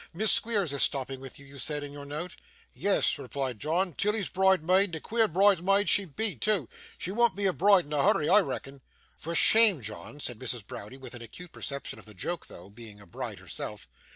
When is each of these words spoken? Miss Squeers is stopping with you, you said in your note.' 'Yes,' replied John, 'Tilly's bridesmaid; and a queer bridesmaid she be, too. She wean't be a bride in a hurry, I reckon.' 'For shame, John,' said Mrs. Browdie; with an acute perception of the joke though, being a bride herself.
Miss 0.15 0.31
Squeers 0.31 0.73
is 0.73 0.81
stopping 0.81 1.19
with 1.19 1.37
you, 1.37 1.45
you 1.45 1.59
said 1.59 1.83
in 1.83 1.93
your 1.93 2.05
note.' 2.07 2.35
'Yes,' 2.73 3.19
replied 3.19 3.59
John, 3.59 3.93
'Tilly's 3.93 4.29
bridesmaid; 4.29 4.85
and 4.85 4.95
a 4.95 4.99
queer 4.99 5.27
bridesmaid 5.27 5.89
she 5.89 6.05
be, 6.05 6.35
too. 6.35 6.67
She 6.97 7.11
wean't 7.11 7.35
be 7.35 7.45
a 7.45 7.53
bride 7.53 7.85
in 7.85 7.93
a 7.93 8.01
hurry, 8.01 8.27
I 8.27 8.39
reckon.' 8.41 8.81
'For 9.15 9.35
shame, 9.35 9.79
John,' 9.79 10.19
said 10.19 10.39
Mrs. 10.39 10.65
Browdie; 10.65 10.97
with 10.97 11.13
an 11.13 11.21
acute 11.21 11.51
perception 11.51 11.99
of 11.99 12.05
the 12.05 12.15
joke 12.15 12.47
though, 12.47 12.67
being 12.67 12.99
a 12.99 13.05
bride 13.05 13.37
herself. 13.37 13.87